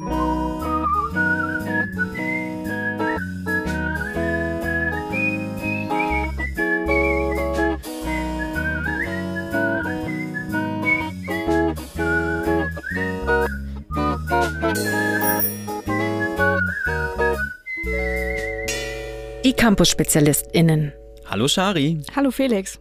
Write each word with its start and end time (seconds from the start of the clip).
Die 0.00 0.06
Campus-SpezialistInnen. 19.52 20.94
Hallo 21.26 21.46
Shari. 21.46 22.00
Hallo 22.16 22.30
Felix. 22.30 22.80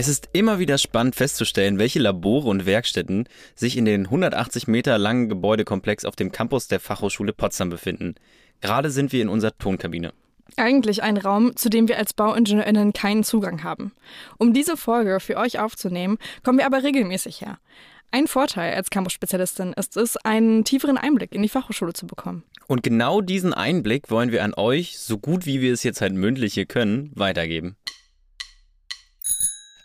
Es 0.00 0.06
ist 0.06 0.28
immer 0.32 0.60
wieder 0.60 0.78
spannend 0.78 1.16
festzustellen, 1.16 1.80
welche 1.80 1.98
Labore 1.98 2.48
und 2.48 2.66
Werkstätten 2.66 3.28
sich 3.56 3.76
in 3.76 3.84
den 3.84 4.04
180 4.04 4.68
Meter 4.68 4.96
langen 4.96 5.28
Gebäudekomplex 5.28 6.04
auf 6.04 6.14
dem 6.14 6.30
Campus 6.30 6.68
der 6.68 6.78
Fachhochschule 6.78 7.32
Potsdam 7.32 7.68
befinden. 7.68 8.14
Gerade 8.60 8.92
sind 8.92 9.10
wir 9.10 9.20
in 9.20 9.28
unserer 9.28 9.58
Tonkabine. 9.58 10.12
Eigentlich 10.56 11.02
ein 11.02 11.16
Raum, 11.16 11.56
zu 11.56 11.68
dem 11.68 11.88
wir 11.88 11.98
als 11.98 12.12
BauingenieurInnen 12.12 12.92
keinen 12.92 13.24
Zugang 13.24 13.64
haben. 13.64 13.90
Um 14.38 14.52
diese 14.52 14.76
Folge 14.76 15.18
für 15.18 15.36
euch 15.36 15.58
aufzunehmen, 15.58 16.18
kommen 16.44 16.58
wir 16.58 16.66
aber 16.66 16.84
regelmäßig 16.84 17.40
her. 17.40 17.58
Ein 18.12 18.28
Vorteil 18.28 18.74
als 18.74 18.90
Campus-Spezialistin 18.90 19.72
ist 19.72 19.96
es, 19.96 20.16
einen 20.18 20.62
tieferen 20.62 20.96
Einblick 20.96 21.34
in 21.34 21.42
die 21.42 21.48
Fachhochschule 21.48 21.92
zu 21.92 22.06
bekommen. 22.06 22.44
Und 22.68 22.84
genau 22.84 23.20
diesen 23.20 23.52
Einblick 23.52 24.12
wollen 24.12 24.30
wir 24.30 24.44
an 24.44 24.54
euch, 24.54 24.96
so 24.96 25.18
gut 25.18 25.44
wie 25.44 25.60
wir 25.60 25.72
es 25.72 25.82
jetzt 25.82 26.00
halt 26.00 26.14
mündlich 26.14 26.54
hier 26.54 26.66
können, 26.66 27.10
weitergeben. 27.16 27.74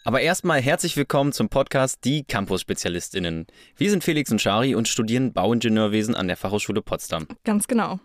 Aber 0.05 0.19
erstmal 0.19 0.61
herzlich 0.61 0.97
willkommen 0.97 1.31
zum 1.31 1.47
Podcast 1.47 1.99
Die 2.03 2.25
Campus-SpezialistInnen. 2.25 3.47
Wir 3.77 3.89
sind 3.89 4.03
Felix 4.03 4.29
und 4.31 4.41
Shari 4.41 4.75
und 4.75 4.89
studieren 4.89 5.31
Bauingenieurwesen 5.31 6.13
an 6.13 6.27
der 6.27 6.35
Fachhochschule 6.35 6.81
Potsdam. 6.81 7.25
Ganz 7.45 7.67
genau. 7.67 8.01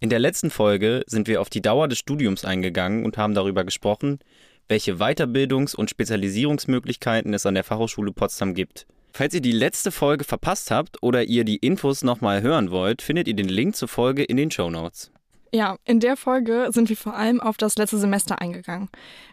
In 0.00 0.08
der 0.08 0.20
letzten 0.20 0.48
Folge 0.48 1.02
sind 1.06 1.28
wir 1.28 1.42
auf 1.42 1.50
die 1.50 1.60
Dauer 1.60 1.86
des 1.86 1.98
Studiums 1.98 2.46
eingegangen 2.46 3.04
und 3.04 3.18
haben 3.18 3.34
darüber 3.34 3.64
gesprochen, 3.64 4.20
welche 4.68 4.94
Weiterbildungs- 4.94 5.76
und 5.76 5.90
Spezialisierungsmöglichkeiten 5.90 7.34
es 7.34 7.44
an 7.44 7.54
der 7.54 7.64
Fachhochschule 7.64 8.12
Potsdam 8.12 8.54
gibt. 8.54 8.86
Falls 9.12 9.34
ihr 9.34 9.42
die 9.42 9.52
letzte 9.52 9.92
Folge 9.92 10.24
verpasst 10.24 10.70
habt 10.70 11.02
oder 11.02 11.24
ihr 11.24 11.44
die 11.44 11.56
Infos 11.56 12.02
nochmal 12.02 12.40
hören 12.40 12.70
wollt, 12.70 13.02
findet 13.02 13.28
ihr 13.28 13.36
den 13.36 13.50
Link 13.50 13.76
zur 13.76 13.88
Folge 13.88 14.24
in 14.24 14.38
den 14.38 14.50
Show 14.50 14.70
Notes. 14.70 15.12
Ja, 15.54 15.76
in 15.84 16.00
der 16.00 16.16
Folge 16.16 16.70
sind 16.72 16.88
wir 16.88 16.96
vor 16.96 17.14
allem 17.14 17.40
auf 17.40 17.56
das 17.56 17.76
letzte 17.76 17.96
Semester 17.96 18.40
eingegangen. 18.40 18.88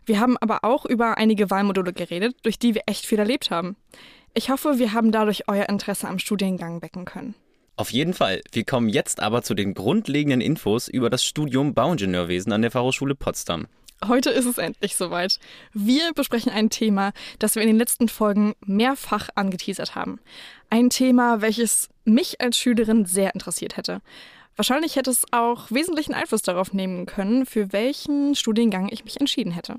Wir 0.06 0.20
haben 0.20 0.38
aber 0.38 0.60
auch 0.64 0.86
über 0.86 1.18
einige 1.18 1.50
Wahlmodule 1.50 1.94
geredet, 1.94 2.36
durch 2.44 2.60
die 2.60 2.76
wir 2.76 2.84
echt 2.86 3.08
viel 3.08 3.18
erlebt 3.18 3.50
haben. 3.50 3.76
Ich 4.36 4.52
hoffe, 4.52 4.78
wir 4.78 4.94
haben 4.94 5.12
dadurch 5.12 5.48
euer 5.48 5.68
Interesse 5.68 6.08
am 6.08 6.20
Studiengang 6.20 6.84
wecken 6.84 7.06
können. 7.06 7.34
Auf 7.76 7.92
jeden 7.92 8.14
Fall. 8.14 8.42
Wir 8.52 8.66
kommen 8.66 8.88
jetzt 8.88 9.20
aber 9.20 9.42
zu 9.42 9.56
den 9.56 9.74
grundlegenden 9.74 10.42
Infos 10.42 10.88
über 10.88 11.10
das 11.10 11.26
Studium 11.26 11.74
Bauingenieurwesen 11.74 12.54
an 12.54 12.62
der 12.62 12.70
Fachhochschule 12.70 13.16
Potsdam. 13.16 13.66
Heute 14.08 14.30
ist 14.30 14.46
es 14.46 14.60
endlich 14.60 14.96
soweit. 14.96 15.40
Wir 15.74 16.14
besprechen 16.14 16.52
ein 16.52 16.70
Thema, 16.70 17.14
das 17.40 17.56
wir 17.56 17.64
in 17.64 17.68
den 17.68 17.80
letzten 17.80 18.10
Folgen 18.10 18.54
mehrfach 18.64 19.30
angeteasert 19.34 19.96
haben. 19.96 20.20
Ein 20.70 20.92
Thema, 20.92 21.42
welches 21.42 21.90
mich 22.06 22.42
als 22.42 22.60
Schülerin 22.60 23.06
sehr 23.06 23.34
interessiert 23.34 23.76
hätte. 23.76 24.02
Wahrscheinlich 24.62 24.96
hätte 24.96 25.10
es 25.10 25.26
auch 25.32 25.72
wesentlichen 25.72 26.14
Einfluss 26.14 26.44
darauf 26.44 26.72
nehmen 26.72 27.08
können, 27.08 27.48
für 27.48 27.74
welchen 27.74 28.36
Studiengang 28.36 28.90
ich 28.90 29.04
mich 29.04 29.20
entschieden 29.20 29.52
hätte. 29.52 29.78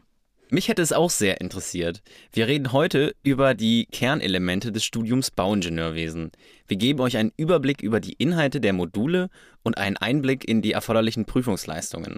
Mich 0.50 0.66
hätte 0.66 0.82
es 0.82 0.92
auch 0.92 1.08
sehr 1.08 1.40
interessiert. 1.40 2.02
Wir 2.32 2.48
reden 2.48 2.72
heute 2.72 3.14
über 3.22 3.54
die 3.54 3.86
Kernelemente 3.92 4.72
des 4.72 4.82
Studiums 4.82 5.30
Bauingenieurwesen. 5.30 6.32
Wir 6.66 6.78
geben 6.78 6.98
euch 6.98 7.16
einen 7.16 7.30
Überblick 7.36 7.80
über 7.80 8.00
die 8.00 8.14
Inhalte 8.14 8.60
der 8.60 8.72
Module 8.72 9.28
und 9.62 9.78
einen 9.78 9.98
Einblick 9.98 10.48
in 10.48 10.62
die 10.62 10.72
erforderlichen 10.72 11.26
Prüfungsleistungen. 11.26 12.16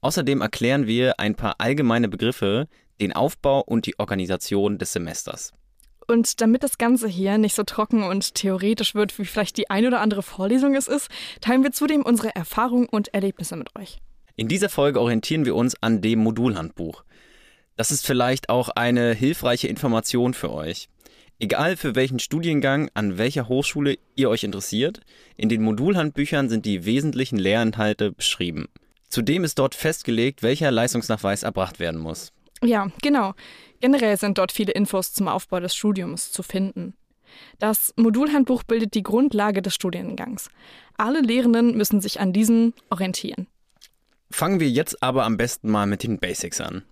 Außerdem 0.00 0.40
erklären 0.40 0.86
wir 0.86 1.20
ein 1.20 1.34
paar 1.34 1.56
allgemeine 1.58 2.08
Begriffe, 2.08 2.68
den 3.02 3.12
Aufbau 3.12 3.60
und 3.60 3.84
die 3.84 3.98
Organisation 3.98 4.78
des 4.78 4.94
Semesters. 4.94 5.52
Und 6.10 6.40
damit 6.40 6.62
das 6.62 6.78
Ganze 6.78 7.06
hier 7.06 7.36
nicht 7.36 7.54
so 7.54 7.64
trocken 7.64 8.02
und 8.02 8.34
theoretisch 8.34 8.94
wird, 8.94 9.18
wie 9.18 9.26
vielleicht 9.26 9.58
die 9.58 9.68
ein 9.68 9.86
oder 9.86 10.00
andere 10.00 10.22
Vorlesung 10.22 10.74
es 10.74 10.88
ist, 10.88 11.08
teilen 11.42 11.62
wir 11.62 11.70
zudem 11.70 12.02
unsere 12.02 12.34
Erfahrungen 12.34 12.88
und 12.88 13.12
Erlebnisse 13.12 13.56
mit 13.56 13.76
euch. 13.76 13.98
In 14.34 14.48
dieser 14.48 14.70
Folge 14.70 15.00
orientieren 15.00 15.44
wir 15.44 15.54
uns 15.54 15.76
an 15.82 16.00
dem 16.00 16.20
Modulhandbuch. 16.20 17.04
Das 17.76 17.90
ist 17.90 18.06
vielleicht 18.06 18.48
auch 18.48 18.70
eine 18.70 19.12
hilfreiche 19.12 19.68
Information 19.68 20.32
für 20.32 20.50
euch. 20.50 20.88
Egal 21.38 21.76
für 21.76 21.94
welchen 21.94 22.20
Studiengang, 22.20 22.90
an 22.94 23.18
welcher 23.18 23.48
Hochschule 23.48 23.98
ihr 24.16 24.30
euch 24.30 24.44
interessiert, 24.44 25.00
in 25.36 25.50
den 25.50 25.62
Modulhandbüchern 25.62 26.48
sind 26.48 26.64
die 26.64 26.86
wesentlichen 26.86 27.38
Lehrinhalte 27.38 28.12
beschrieben. 28.12 28.68
Zudem 29.10 29.44
ist 29.44 29.58
dort 29.58 29.74
festgelegt, 29.74 30.42
welcher 30.42 30.70
Leistungsnachweis 30.70 31.42
erbracht 31.42 31.78
werden 31.78 32.00
muss. 32.00 32.32
Ja, 32.62 32.90
genau. 33.02 33.34
Generell 33.80 34.16
sind 34.16 34.38
dort 34.38 34.52
viele 34.52 34.72
Infos 34.72 35.12
zum 35.12 35.28
Aufbau 35.28 35.60
des 35.60 35.74
Studiums 35.74 36.32
zu 36.32 36.42
finden. 36.42 36.94
Das 37.58 37.92
Modulhandbuch 37.96 38.62
bildet 38.62 38.94
die 38.94 39.02
Grundlage 39.02 39.62
des 39.62 39.74
Studiengangs. 39.74 40.50
Alle 40.96 41.20
Lehrenden 41.20 41.76
müssen 41.76 42.00
sich 42.00 42.20
an 42.20 42.32
diesen 42.32 42.74
orientieren. 42.90 43.46
Fangen 44.30 44.60
wir 44.60 44.68
jetzt 44.68 45.02
aber 45.02 45.24
am 45.24 45.36
besten 45.36 45.70
mal 45.70 45.86
mit 45.86 46.02
den 46.02 46.18
Basics 46.18 46.60
an. 46.60 46.82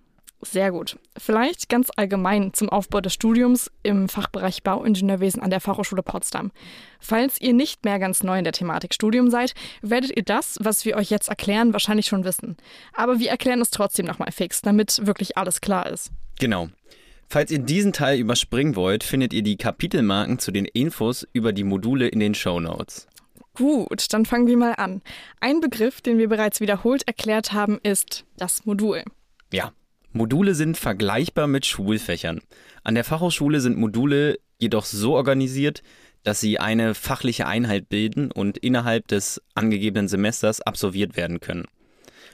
Sehr 0.42 0.70
gut. 0.70 0.98
Vielleicht 1.16 1.68
ganz 1.70 1.88
allgemein 1.96 2.52
zum 2.52 2.68
Aufbau 2.68 3.00
des 3.00 3.14
Studiums 3.14 3.70
im 3.82 4.08
Fachbereich 4.08 4.62
Bauingenieurwesen 4.62 5.40
an 5.42 5.50
der 5.50 5.60
Fachhochschule 5.60 6.02
Potsdam. 6.02 6.52
Falls 7.00 7.40
ihr 7.40 7.54
nicht 7.54 7.84
mehr 7.84 7.98
ganz 7.98 8.22
neu 8.22 8.38
in 8.38 8.44
der 8.44 8.52
Thematik 8.52 8.92
Studium 8.92 9.30
seid, 9.30 9.54
werdet 9.80 10.14
ihr 10.14 10.22
das, 10.22 10.58
was 10.60 10.84
wir 10.84 10.96
euch 10.96 11.10
jetzt 11.10 11.28
erklären, 11.28 11.72
wahrscheinlich 11.72 12.06
schon 12.06 12.24
wissen. 12.24 12.56
Aber 12.92 13.18
wir 13.18 13.30
erklären 13.30 13.62
es 13.62 13.70
trotzdem 13.70 14.04
nochmal 14.04 14.30
fix, 14.30 14.60
damit 14.60 15.06
wirklich 15.06 15.38
alles 15.38 15.62
klar 15.62 15.90
ist. 15.90 16.12
Genau. 16.38 16.68
Falls 17.28 17.50
ihr 17.50 17.58
diesen 17.58 17.92
Teil 17.92 18.18
überspringen 18.18 18.76
wollt, 18.76 19.02
findet 19.02 19.32
ihr 19.32 19.42
die 19.42 19.56
Kapitelmarken 19.56 20.38
zu 20.38 20.52
den 20.52 20.64
Infos 20.64 21.26
über 21.32 21.52
die 21.52 21.64
Module 21.64 22.06
in 22.06 22.20
den 22.20 22.34
Show 22.34 22.60
Notes. 22.60 23.08
Gut, 23.54 24.12
dann 24.12 24.26
fangen 24.26 24.46
wir 24.46 24.56
mal 24.56 24.74
an. 24.74 25.02
Ein 25.40 25.60
Begriff, 25.60 26.02
den 26.02 26.18
wir 26.18 26.28
bereits 26.28 26.60
wiederholt 26.60 27.06
erklärt 27.06 27.52
haben, 27.52 27.80
ist 27.82 28.24
das 28.36 28.66
Modul. 28.66 29.02
Ja, 29.52 29.72
Module 30.12 30.54
sind 30.54 30.76
vergleichbar 30.76 31.46
mit 31.46 31.66
Schulfächern. 31.66 32.42
An 32.84 32.94
der 32.94 33.04
Fachhochschule 33.04 33.60
sind 33.60 33.78
Module 33.78 34.38
jedoch 34.58 34.84
so 34.84 35.14
organisiert, 35.14 35.82
dass 36.22 36.40
sie 36.40 36.58
eine 36.58 36.94
fachliche 36.94 37.46
Einheit 37.46 37.88
bilden 37.88 38.30
und 38.30 38.58
innerhalb 38.58 39.08
des 39.08 39.40
angegebenen 39.54 40.08
Semesters 40.08 40.60
absolviert 40.60 41.16
werden 41.16 41.40
können. 41.40 41.66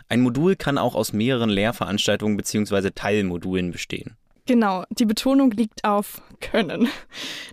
Ein 0.09 0.21
Modul 0.21 0.57
kann 0.57 0.79
auch 0.79 0.95
aus 0.95 1.13
mehreren 1.13 1.51
Lehrveranstaltungen 1.51 2.37
bzw. 2.37 2.91
Teilmodulen 2.91 3.71
bestehen. 3.71 4.17
Genau, 4.47 4.85
die 4.91 5.05
Betonung 5.05 5.53
liegt 5.53 5.85
auf 5.85 6.21
können. 6.41 6.89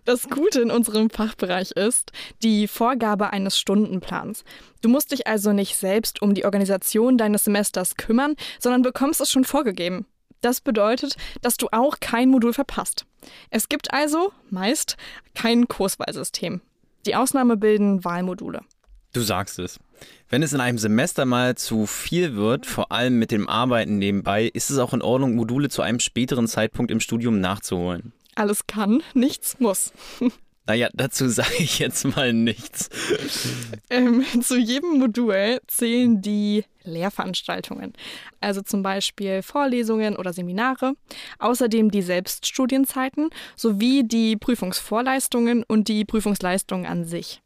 Das 0.06 0.28
Gute 0.28 0.62
in 0.62 0.72
unserem 0.72 1.12
Fachbereich 1.12 1.72
ist 1.72 2.12
die 2.42 2.68
Vorgabe 2.68 3.32
eines 3.32 3.60
Stundenplans. 3.60 4.44
Du 4.82 4.90
musst 4.90 5.12
dich 5.12 5.28
also 5.28 5.54
nicht 5.54 5.76
selbst 5.76 6.22
um 6.22 6.34
die 6.34 6.46
Organisation 6.46 7.18
deines 7.18 7.44
Semesters 7.44 7.96
kümmern, 7.96 8.36
sondern 8.60 8.82
bekommst 8.82 9.22
es 9.22 9.32
schon 9.32 9.44
vorgegeben. 9.44 10.08
Das 10.42 10.62
bedeutet, 10.62 11.16
dass 11.42 11.58
du 11.58 11.68
auch 11.72 12.00
kein 12.00 12.30
Modul 12.30 12.54
verpasst. 12.54 13.06
Es 13.52 13.70
gibt 13.70 13.94
also 13.94 14.32
meist 14.50 14.98
kein 15.36 15.68
Kurswahlsystem. 15.68 16.62
Die 17.06 17.16
Ausnahme 17.16 17.56
bilden 17.56 18.04
Wahlmodule. 18.04 18.62
Du 19.14 19.22
sagst 19.22 19.60
es. 19.60 19.80
Wenn 20.30 20.44
es 20.44 20.54
in 20.54 20.62
einem 20.62 20.78
Semester 20.78 21.26
mal 21.26 21.56
zu 21.56 21.88
viel 21.88 22.36
wird, 22.36 22.66
vor 22.66 22.92
allem 22.92 23.18
mit 23.18 23.32
dem 23.32 23.50
Arbeiten 23.50 23.98
nebenbei, 23.98 24.46
ist 24.46 24.70
es 24.70 24.78
auch 24.78 24.94
in 24.94 25.02
Ordnung, 25.02 25.36
Module 25.36 25.70
zu 25.70 25.82
einem 25.82 26.00
späteren 26.00 26.48
Zeitpunkt 26.48 26.92
im 26.92 27.00
Studium 27.00 27.40
nachzuholen. 27.40 28.14
Alles 28.36 28.68
kann, 28.68 29.02
nichts 29.14 29.60
muss. 29.60 29.92
Naja, 30.70 30.88
dazu 30.94 31.28
sage 31.28 31.56
ich 31.58 31.80
jetzt 31.80 32.06
mal 32.16 32.32
nichts. 32.32 32.92
Ähm, 33.90 34.24
zu 34.40 34.56
jedem 34.56 35.00
Modul 35.00 35.60
zählen 35.66 36.22
die 36.22 36.64
Lehrveranstaltungen, 36.84 37.94
also 38.40 38.62
zum 38.62 38.84
Beispiel 38.84 39.42
Vorlesungen 39.42 40.16
oder 40.16 40.32
Seminare, 40.32 40.94
außerdem 41.40 41.90
die 41.90 42.04
Selbststudienzeiten 42.04 43.32
sowie 43.56 44.04
die 44.04 44.38
Prüfungsvorleistungen 44.38 45.64
und 45.68 45.88
die 45.88 46.06
Prüfungsleistungen 46.06 46.86
an 46.86 47.04
sich. 47.04 47.42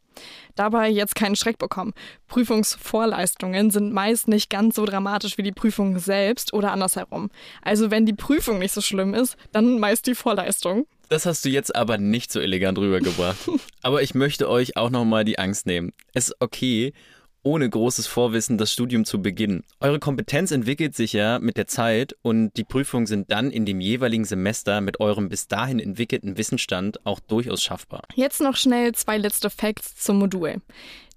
Dabei 0.56 0.89
jetzt 0.89 1.15
keinen 1.15 1.36
Schreck 1.36 1.57
bekommen. 1.57 1.94
Prüfungsvorleistungen 2.27 3.71
sind 3.71 3.94
meist 3.94 4.27
nicht 4.27 4.50
ganz 4.50 4.75
so 4.75 4.86
dramatisch 4.86 5.38
wie 5.38 5.44
die 5.44 5.51
Prüfung 5.51 6.00
selbst 6.00 6.54
oder 6.54 6.71
andersherum. 6.71 7.30
Also 7.62 7.92
wenn 7.92 8.06
die 8.06 8.13
Prüfung 8.13 8.60
nicht 8.60 8.74
so 8.74 8.81
schlimm 8.81 9.13
ist, 9.13 9.36
dann 9.51 9.80
meist 9.80 10.07
die 10.07 10.15
Vorleistung. 10.15 10.86
Das 11.10 11.25
hast 11.25 11.45
du 11.45 11.50
jetzt 11.50 11.75
aber 11.75 11.98
nicht 11.98 12.31
so 12.31 12.39
elegant 12.39 12.77
rübergebracht. 12.77 13.38
aber 13.81 14.01
ich 14.01 14.15
möchte 14.15 14.50
euch 14.50 14.77
auch 14.77 14.89
nochmal 14.89 15.25
die 15.25 15.38
Angst 15.38 15.65
nehmen. 15.65 15.92
Es 16.13 16.30
ist 16.30 16.36
okay, 16.39 16.94
ohne 17.44 17.69
großes 17.69 18.07
Vorwissen 18.07 18.57
das 18.57 18.72
Studium 18.72 19.06
zu 19.06 19.22
beginnen. 19.22 19.63
Eure 19.80 20.00
Kompetenz 20.00 20.51
entwickelt 20.51 20.95
sich 20.95 21.13
ja 21.13 21.40
mit 21.40 21.57
der 21.57 21.68
Zeit 21.68 22.16
und 22.22 22.51
die 22.57 22.63
Prüfungen 22.63 23.06
sind 23.06 23.31
dann 23.31 23.51
in 23.51 23.66
dem 23.66 23.80
jeweiligen 23.80 24.25
Semester 24.25 24.81
mit 24.81 25.00
eurem 25.00 25.30
bis 25.30 25.48
dahin 25.48 25.80
entwickelten 25.80 26.38
Wissensstand 26.38 27.06
auch 27.06 27.19
durchaus 27.19 27.62
schaffbar. 27.62 28.04
Jetzt 28.16 28.42
noch 28.42 28.56
schnell 28.56 28.94
zwei 28.94 29.18
letzte 29.18 29.50
Facts 29.50 29.95
zum 29.95 30.19
Modul. 30.19 30.62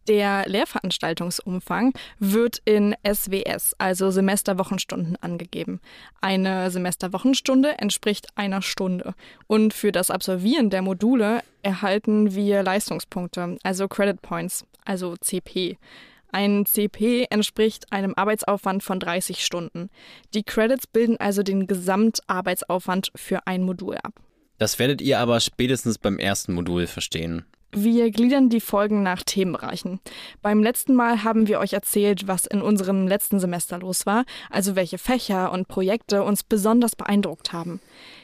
Der 0.09 0.45
Lehrveranstaltungsumfang 0.47 1.93
wird 2.21 2.63
in 2.65 2.95
SWS, 3.05 3.75
also 3.79 4.11
Semesterwochenstunden, 4.11 5.17
angegeben. 5.21 5.81
Eine 6.21 6.71
Semesterwochenstunde 6.71 7.79
entspricht 7.79 8.29
einer 8.37 8.63
Stunde. 8.63 9.15
Und 9.49 9.75
für 9.75 9.91
das 9.91 10.13
Absolvieren 10.13 10.71
der 10.71 10.83
Module 10.83 11.43
erhalten 11.63 12.37
wir 12.37 12.63
Leistungspunkte, 12.63 13.59
also 13.65 13.89
Credit 13.89 14.23
Points, 14.23 14.65
also 14.85 15.17
CP. 15.17 15.77
Ein 16.33 16.67
CP 16.67 17.27
entspricht 17.31 17.93
einem 17.93 18.15
Arbeitsaufwand 18.17 18.83
von 18.83 19.01
30 19.01 19.45
Stunden. 19.45 19.91
Die 20.35 20.43
Credits 20.43 20.87
bilden 20.87 21.17
also 21.19 21.43
den 21.43 21.67
Gesamtarbeitsaufwand 21.67 23.13
für 23.15 23.47
ein 23.47 23.63
Modul 23.63 23.97
ab. 23.97 24.15
Das 24.59 24.79
werdet 24.79 25.01
ihr 25.03 25.19
aber 25.19 25.41
spätestens 25.41 25.99
beim 25.99 26.19
ersten 26.19 26.53
Modul 26.55 26.87
verstehen. 26.87 27.45
Wir 27.73 28.11
gliedern 28.11 28.49
die 28.49 28.61
Folgen 28.61 29.03
nach 29.03 29.23
Themenbereichen. 29.23 30.01
Beim 30.41 30.63
letzten 30.63 30.95
Mal 30.95 31.25
haben 31.25 31.47
wir 31.47 31.59
euch 31.59 31.75
erzählt, 31.75 32.27
was 32.27 32.47
in 32.47 32.63
unserem 32.63 33.07
letzten 33.07 33.39
Semester 33.39 33.79
los 33.79 34.07
war, 34.07 34.25
also 34.51 34.77
welche 34.77 34.97
Fächer 34.97 35.53
und 35.53 35.69
Projekte 35.69 36.23
uns 36.23 36.43
besonders 36.43 36.97
beeindruckt 36.97 37.53
haben. 37.53 37.81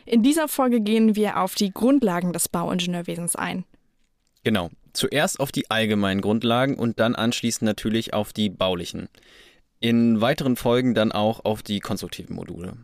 In 0.07 0.23
dieser 0.23 0.49
Folge 0.49 0.81
gehen 0.81 1.17
wir 1.17 1.39
auf 1.39 1.55
die 1.55 1.71
Grundlagen 1.71 2.33
des 2.33 2.49
Bauingenieurwesens 2.49 3.37
ein. 3.37 3.65
Genau. 4.43 4.71
Zuerst 4.93 5.41
auf 5.41 5.53
die 5.53 5.71
allgemeinen 5.71 6.21
Grundlagen 6.21 6.77
und 6.77 7.01
dann 7.01 7.15
anschließend 7.15 7.63
natürlich 7.63 8.13
auf 8.15 8.33
die 8.33 8.51
baulichen. 8.51 9.09
In 9.81 10.21
weiteren 10.21 10.57
Folgen 10.57 10.95
dann 10.95 11.13
auch 11.13 11.45
auf 11.45 11.63
die 11.63 11.81
konstruktiven 11.81 12.37
Module. 12.37 12.77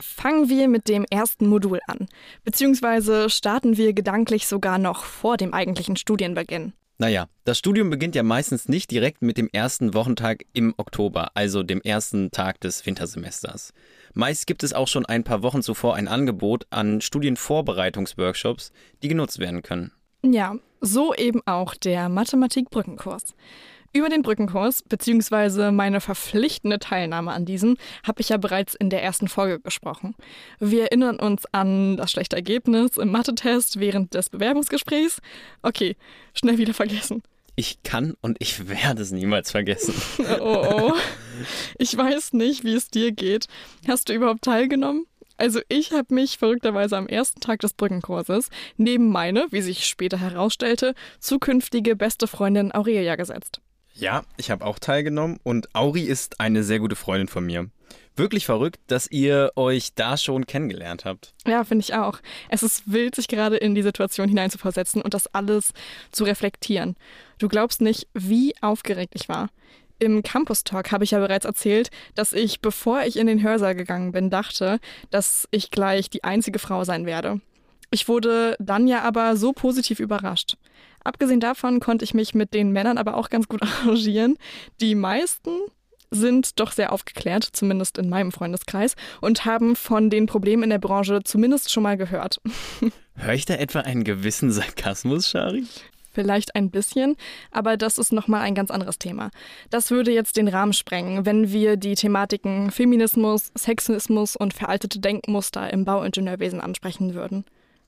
Fangen 0.00 0.48
wir 0.48 0.68
mit 0.68 0.88
dem 0.88 1.04
ersten 1.10 1.48
Modul 1.48 1.80
an, 1.88 2.06
beziehungsweise 2.44 3.28
starten 3.28 3.76
wir 3.76 3.92
gedanklich 3.92 4.46
sogar 4.46 4.78
noch 4.78 5.04
vor 5.04 5.36
dem 5.36 5.52
eigentlichen 5.52 5.96
Studienbeginn. 5.96 6.74
Naja, 6.98 7.26
das 7.44 7.58
Studium 7.58 7.90
beginnt 7.90 8.14
ja 8.14 8.22
meistens 8.22 8.68
nicht 8.68 8.92
direkt 8.92 9.22
mit 9.22 9.36
dem 9.36 9.48
ersten 9.52 9.94
Wochentag 9.94 10.44
im 10.52 10.74
Oktober, 10.76 11.32
also 11.34 11.64
dem 11.64 11.80
ersten 11.80 12.30
Tag 12.30 12.60
des 12.60 12.86
Wintersemesters. 12.86 13.72
Meist 14.14 14.46
gibt 14.46 14.62
es 14.62 14.72
auch 14.72 14.86
schon 14.86 15.06
ein 15.06 15.24
paar 15.24 15.42
Wochen 15.42 15.62
zuvor 15.62 15.96
ein 15.96 16.06
Angebot 16.06 16.66
an 16.70 17.00
Studienvorbereitungsworkshops, 17.00 18.70
die 19.02 19.08
genutzt 19.08 19.40
werden 19.40 19.62
können. 19.62 19.90
Ja, 20.24 20.56
so 20.80 21.14
eben 21.14 21.40
auch 21.46 21.74
der 21.74 22.08
Mathematik-Brückenkurs. 22.08 23.34
Über 23.94 24.08
den 24.08 24.22
Brückenkurs 24.22 24.82
bzw. 24.82 25.70
meine 25.70 26.00
verpflichtende 26.00 26.78
Teilnahme 26.78 27.32
an 27.32 27.44
diesem 27.44 27.76
habe 28.04 28.22
ich 28.22 28.30
ja 28.30 28.38
bereits 28.38 28.74
in 28.74 28.88
der 28.88 29.02
ersten 29.02 29.28
Folge 29.28 29.60
gesprochen. 29.60 30.14
Wir 30.58 30.84
erinnern 30.84 31.20
uns 31.20 31.44
an 31.52 31.98
das 31.98 32.10
schlechte 32.10 32.36
Ergebnis 32.36 32.96
im 32.96 33.10
Mathe-Test 33.10 33.80
während 33.80 34.14
des 34.14 34.30
Bewerbungsgesprächs. 34.30 35.20
Okay, 35.60 35.96
schnell 36.32 36.56
wieder 36.56 36.72
vergessen. 36.72 37.22
Ich 37.54 37.82
kann 37.82 38.14
und 38.22 38.38
ich 38.40 38.66
werde 38.66 39.02
es 39.02 39.10
niemals 39.10 39.50
vergessen. 39.50 39.94
oh, 40.40 40.64
oh. 40.70 40.92
Ich 41.76 41.94
weiß 41.94 42.32
nicht, 42.32 42.64
wie 42.64 42.72
es 42.72 42.88
dir 42.88 43.12
geht. 43.12 43.46
Hast 43.86 44.08
du 44.08 44.14
überhaupt 44.14 44.42
teilgenommen? 44.42 45.04
Also 45.42 45.60
ich 45.68 45.90
habe 45.90 46.14
mich 46.14 46.38
verrückterweise 46.38 46.96
am 46.96 47.08
ersten 47.08 47.40
Tag 47.40 47.58
des 47.58 47.72
Brückenkurses 47.72 48.48
neben 48.76 49.08
meine, 49.10 49.48
wie 49.50 49.60
sich 49.60 49.86
später 49.86 50.16
herausstellte, 50.16 50.94
zukünftige 51.18 51.96
beste 51.96 52.28
Freundin 52.28 52.70
Aurelia 52.70 53.16
gesetzt. 53.16 53.60
Ja, 53.92 54.22
ich 54.36 54.52
habe 54.52 54.64
auch 54.64 54.78
teilgenommen 54.78 55.40
und 55.42 55.74
Auri 55.74 56.02
ist 56.02 56.38
eine 56.38 56.62
sehr 56.62 56.78
gute 56.78 56.94
Freundin 56.94 57.26
von 57.26 57.44
mir. 57.44 57.68
Wirklich 58.14 58.46
verrückt, 58.46 58.78
dass 58.86 59.10
ihr 59.10 59.50
euch 59.56 59.94
da 59.96 60.16
schon 60.16 60.46
kennengelernt 60.46 61.04
habt. 61.04 61.34
Ja, 61.44 61.64
finde 61.64 61.82
ich 61.82 61.94
auch. 61.94 62.20
Es 62.48 62.62
ist 62.62 62.92
wild, 62.92 63.16
sich 63.16 63.26
gerade 63.26 63.56
in 63.56 63.74
die 63.74 63.82
Situation 63.82 64.28
hineinzuversetzen 64.28 65.02
und 65.02 65.12
das 65.12 65.26
alles 65.34 65.72
zu 66.12 66.22
reflektieren. 66.22 66.94
Du 67.38 67.48
glaubst 67.48 67.80
nicht, 67.80 68.06
wie 68.14 68.54
aufgeregt 68.60 69.14
ich 69.16 69.28
war. 69.28 69.48
Im 70.02 70.24
Campus 70.24 70.64
Talk 70.64 70.90
habe 70.90 71.04
ich 71.04 71.12
ja 71.12 71.20
bereits 71.20 71.44
erzählt, 71.44 71.92
dass 72.16 72.32
ich, 72.32 72.60
bevor 72.60 73.04
ich 73.04 73.16
in 73.16 73.28
den 73.28 73.40
Hörsaal 73.40 73.76
gegangen 73.76 74.10
bin, 74.10 74.30
dachte, 74.30 74.80
dass 75.10 75.46
ich 75.52 75.70
gleich 75.70 76.10
die 76.10 76.24
einzige 76.24 76.58
Frau 76.58 76.82
sein 76.82 77.06
werde. 77.06 77.40
Ich 77.92 78.08
wurde 78.08 78.56
dann 78.58 78.88
ja 78.88 79.02
aber 79.02 79.36
so 79.36 79.52
positiv 79.52 80.00
überrascht. 80.00 80.56
Abgesehen 81.04 81.38
davon 81.38 81.78
konnte 81.78 82.04
ich 82.04 82.14
mich 82.14 82.34
mit 82.34 82.52
den 82.52 82.72
Männern 82.72 82.98
aber 82.98 83.16
auch 83.16 83.28
ganz 83.28 83.46
gut 83.46 83.62
arrangieren. 83.62 84.38
Die 84.80 84.96
meisten 84.96 85.50
sind 86.10 86.58
doch 86.58 86.72
sehr 86.72 86.92
aufgeklärt, 86.92 87.44
zumindest 87.52 87.96
in 87.96 88.08
meinem 88.08 88.32
Freundeskreis, 88.32 88.96
und 89.20 89.44
haben 89.44 89.76
von 89.76 90.10
den 90.10 90.26
Problemen 90.26 90.64
in 90.64 90.70
der 90.70 90.78
Branche 90.78 91.20
zumindest 91.22 91.70
schon 91.70 91.84
mal 91.84 91.96
gehört. 91.96 92.40
Hör 93.14 93.34
ich 93.34 93.44
da 93.46 93.54
etwa 93.54 93.80
einen 93.80 94.02
gewissen 94.02 94.50
Sarkasmus, 94.50 95.28
Shari? 95.28 95.64
Vielleicht 96.12 96.54
ein 96.54 96.70
bisschen, 96.70 97.16
aber 97.50 97.76
das 97.76 97.98
ist 97.98 98.12
nochmal 98.12 98.42
ein 98.42 98.54
ganz 98.54 98.70
anderes 98.70 98.98
Thema. 98.98 99.30
Das 99.70 99.90
würde 99.90 100.12
jetzt 100.12 100.36
den 100.36 100.48
Rahmen 100.48 100.72
sprengen, 100.72 101.26
wenn 101.26 101.52
wir 101.52 101.76
die 101.76 101.94
Thematiken 101.94 102.70
Feminismus, 102.70 103.50
Sexismus 103.56 104.36
und 104.36 104.54
veraltete 104.54 105.00
Denkmuster 105.00 105.72
im 105.72 105.84
Bauingenieurwesen 105.84 106.60
ansprechen 106.60 107.14
würden. 107.14 107.44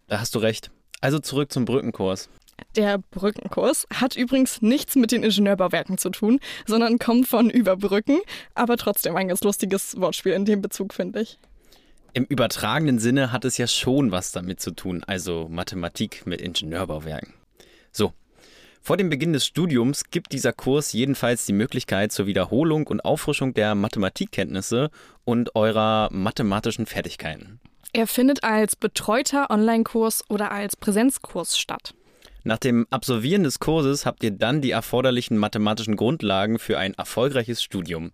Da 0.09 0.21
hast 0.21 0.35
du 0.35 0.39
recht. 0.39 0.71
Also 1.01 1.19
zurück 1.19 1.53
zum 1.53 1.65
Brückenkurs. 1.65 2.29
Der 2.77 2.99
Brückenkurs 2.99 3.87
hat 3.93 4.17
übrigens 4.17 4.63
nichts 4.63 4.97
mit 4.97 5.13
den 5.13 5.23
Ingenieurbauwerken 5.23 5.99
zu 5.99 6.11
tun, 6.11 6.41
sondern 6.67 6.99
kommt 6.99 7.29
von 7.29 7.51
Überbrücken, 7.51 8.21
aber 8.55 8.77
trotzdem 8.77 9.17
ein 9.17 9.29
ganz 9.29 9.43
lustiges 9.43 10.01
Wortspiel 10.01 10.33
in 10.33 10.45
dem 10.45 10.63
Bezug, 10.63 10.95
finde 10.95 11.21
ich. 11.21 11.39
Im 12.15 12.25
übertragenen 12.25 13.01
Sinne 13.01 13.33
hat 13.33 13.45
es 13.45 13.59
ja 13.59 13.67
schon 13.67 14.13
was 14.13 14.31
damit 14.31 14.61
zu 14.61 14.71
tun, 14.71 15.03
also 15.05 15.49
Mathematik 15.51 16.27
mit 16.27 16.41
Ingenieurbauwerken. 16.41 17.35
Vor 18.87 18.99
dem 18.99 19.09
Beginn 19.09 19.33
des 19.33 19.47
Studiums 19.47 20.11
gibt 20.11 20.33
dieser 20.33 20.53
Kurs 20.53 20.93
jedenfalls 20.93 21.47
die 21.47 21.55
Möglichkeit 21.55 22.13
zur 22.13 22.27
Wiederholung 22.27 22.87
und 22.87 23.03
Auffrischung 23.03 23.55
der 23.55 23.75
Mathematikkenntnisse 23.75 24.91
und 25.25 25.57
eurer 25.57 26.11
mathematischen 26.13 26.85
Fertigkeiten. 26.85 27.61
Er 27.95 28.07
findet 28.07 28.45
als 28.45 28.77
betreuter 28.77 29.49
Online-Kurs 29.49 30.25
oder 30.29 30.53
als 30.53 30.77
Präsenzkurs 30.77 31.57
statt. 31.57 31.95
Nach 32.43 32.59
dem 32.59 32.87
Absolvieren 32.91 33.45
des 33.45 33.59
Kurses 33.59 34.05
habt 34.05 34.23
ihr 34.23 34.33
dann 34.33 34.61
die 34.61 34.73
erforderlichen 34.73 35.39
mathematischen 35.39 35.97
Grundlagen 35.97 36.59
für 36.59 36.77
ein 36.77 36.93
erfolgreiches 36.93 37.63
Studium. 37.63 38.13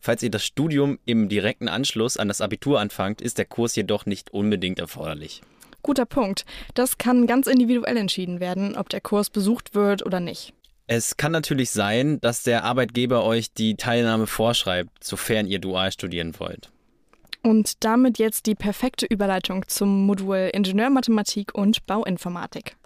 Falls 0.00 0.22
ihr 0.22 0.30
das 0.30 0.44
Studium 0.44 0.98
im 1.06 1.30
direkten 1.30 1.66
Anschluss 1.66 2.18
an 2.18 2.28
das 2.28 2.42
Abitur 2.42 2.78
anfangt, 2.78 3.22
ist 3.22 3.38
der 3.38 3.46
Kurs 3.46 3.74
jedoch 3.74 4.04
nicht 4.04 4.34
unbedingt 4.34 4.80
erforderlich. 4.80 5.40
Guter 5.82 6.06
Punkt. 6.06 6.44
Das 6.74 6.98
kann 6.98 7.26
ganz 7.26 7.46
individuell 7.46 7.96
entschieden 7.96 8.40
werden, 8.40 8.76
ob 8.76 8.88
der 8.88 9.00
Kurs 9.00 9.30
besucht 9.30 9.74
wird 9.74 10.04
oder 10.04 10.20
nicht. 10.20 10.52
Es 10.86 11.16
kann 11.16 11.30
natürlich 11.30 11.70
sein, 11.70 12.20
dass 12.20 12.42
der 12.42 12.64
Arbeitgeber 12.64 13.24
euch 13.24 13.52
die 13.52 13.76
Teilnahme 13.76 14.26
vorschreibt, 14.26 15.04
sofern 15.04 15.46
ihr 15.46 15.60
dual 15.60 15.92
studieren 15.92 16.34
wollt. 16.38 16.72
Und 17.42 17.84
damit 17.84 18.18
jetzt 18.18 18.46
die 18.46 18.56
perfekte 18.56 19.06
Überleitung 19.06 19.66
zum 19.68 20.04
Modul 20.04 20.50
Ingenieurmathematik 20.52 21.54
und 21.54 21.86
Bauinformatik. 21.86 22.76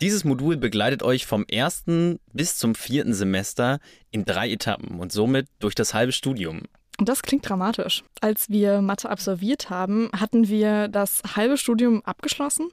Dieses 0.00 0.24
Modul 0.24 0.56
begleitet 0.56 1.02
euch 1.02 1.26
vom 1.26 1.44
ersten 1.44 2.20
bis 2.32 2.56
zum 2.56 2.74
vierten 2.74 3.12
Semester 3.12 3.80
in 4.10 4.24
drei 4.24 4.48
Etappen 4.48 4.98
und 4.98 5.12
somit 5.12 5.46
durch 5.58 5.74
das 5.74 5.92
halbe 5.92 6.12
Studium. 6.12 6.62
Das 7.02 7.22
klingt 7.22 7.48
dramatisch. 7.48 8.04
Als 8.20 8.50
wir 8.50 8.82
Mathe 8.82 9.08
absolviert 9.08 9.70
haben, 9.70 10.10
hatten 10.14 10.48
wir 10.48 10.88
das 10.88 11.22
halbe 11.34 11.56
Studium 11.56 12.02
abgeschlossen 12.04 12.68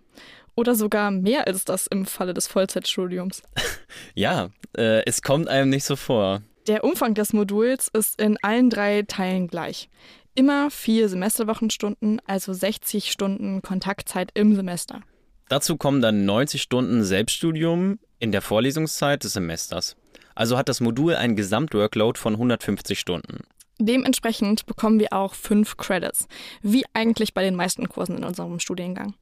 oder 0.56 0.76
sogar 0.76 1.12
mehr 1.12 1.48
als 1.48 1.64
das 1.64 1.88
im 1.88 2.06
Falle 2.06 2.34
des 2.34 2.48
Vollzeitstudiums. 2.48 3.42
ja, 4.16 4.50
äh, 4.76 5.04
es 5.06 5.22
kommt 5.22 5.48
einem 5.48 5.70
nicht 5.70 5.86
so 5.86 5.96
vor. 5.96 6.42
Der 6.68 6.84
Umfang 6.84 7.14
des 7.14 7.32
Moduls 7.32 7.88
ist 7.94 8.20
in 8.20 8.38
allen 8.42 8.70
drei 8.70 9.04
Teilen 9.04 9.48
gleich. 9.48 9.90
Immer 10.36 10.70
vier 10.70 11.08
Semesterwochenstunden, 11.08 12.22
also 12.28 12.52
60 12.52 13.12
Stunden 13.12 13.62
Kontaktzeit 13.62 14.32
im 14.34 14.56
Semester. 14.56 15.02
Dazu 15.48 15.78
kommen 15.78 16.02
dann 16.02 16.26
90 16.26 16.62
Stunden 16.62 17.04
Selbststudium 17.06 18.00
in 18.20 18.34
der 18.34 18.42
Vorlesungszeit 18.42 19.24
des 19.24 19.34
Semesters. 19.34 19.96
Also 20.36 20.58
hat 20.58 20.68
das 20.70 20.82
Modul 20.82 21.16
einen 21.16 21.36
Gesamtworkload 21.36 22.20
von 22.20 22.34
150 22.34 23.00
Stunden. 23.00 23.46
Dementsprechend 23.80 24.66
bekommen 24.66 25.00
wir 25.00 25.14
auch 25.14 25.34
fünf 25.34 25.78
Credits, 25.78 26.28
wie 26.62 26.86
eigentlich 26.94 27.34
bei 27.34 27.44
den 27.44 27.56
meisten 27.56 27.88
Kursen 27.90 28.18
in 28.18 28.24
unserem 28.24 28.60
Studiengang. 28.60 29.14